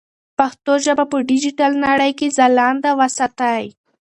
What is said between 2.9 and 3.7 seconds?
وساتئ.